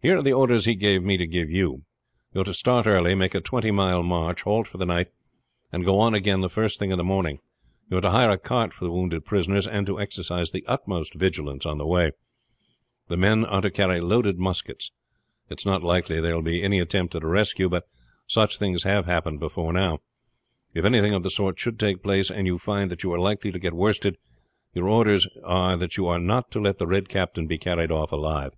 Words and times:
Here 0.00 0.16
are 0.16 0.22
the 0.22 0.32
orders 0.32 0.64
he 0.64 0.76
gave 0.76 1.02
me 1.02 1.16
to 1.18 1.26
give 1.26 1.50
you. 1.50 1.82
You 2.32 2.40
are 2.40 2.44
to 2.44 2.54
start 2.54 2.86
early, 2.86 3.14
make 3.14 3.34
a 3.34 3.40
twenty 3.40 3.70
mile 3.72 4.02
march, 4.02 4.42
halt 4.42 4.66
for 4.68 4.78
the 4.78 4.86
night, 4.86 5.08
and 5.72 5.84
go 5.84 5.98
on 5.98 6.14
again 6.14 6.40
the 6.40 6.48
first 6.48 6.78
thing 6.78 6.90
in 6.90 6.96
the 6.96 7.04
morning. 7.04 7.38
You 7.90 7.98
are 7.98 8.02
to 8.02 8.10
hire 8.10 8.30
a 8.30 8.38
cart 8.38 8.72
for 8.72 8.86
the 8.86 8.92
wounded 8.92 9.26
prisoners, 9.26 9.66
and 9.66 9.86
to 9.86 10.00
exercise 10.00 10.52
the 10.52 10.64
utmost 10.66 11.14
vigilance 11.14 11.66
on 11.66 11.76
the 11.76 11.86
way. 11.86 12.12
The 13.08 13.18
men 13.18 13.44
are 13.44 13.60
to 13.60 13.70
carry 13.72 14.00
loaded 14.00 14.38
muskets. 14.38 14.90
It 15.50 15.60
is 15.60 15.66
not 15.66 15.82
likely 15.82 16.18
there 16.20 16.34
will 16.36 16.42
be 16.42 16.62
any 16.62 16.78
attempt 16.78 17.14
at 17.16 17.24
a 17.24 17.26
rescue; 17.26 17.68
but 17.68 17.86
such 18.26 18.56
things 18.56 18.84
have 18.84 19.04
happened 19.04 19.40
before 19.40 19.72
now. 19.74 19.98
If 20.72 20.84
anything 20.86 21.12
of 21.12 21.24
the 21.24 21.28
sort 21.30 21.58
should 21.58 21.78
take 21.78 22.02
place, 22.04 22.30
and 22.30 22.46
you 22.46 22.56
find 22.56 22.90
that 22.90 23.02
you 23.02 23.12
are 23.12 23.18
likely 23.20 23.50
to 23.50 23.58
get 23.58 23.74
worsted, 23.74 24.16
your 24.72 24.88
orders 24.88 25.26
are 25.44 25.76
that 25.76 25.96
you 25.98 26.06
are 26.06 26.20
not 26.20 26.50
to 26.52 26.60
let 26.60 26.78
the 26.78 26.86
Red 26.86 27.08
Captain 27.10 27.46
be 27.46 27.58
carried 27.58 27.90
off 27.90 28.12
alive. 28.12 28.52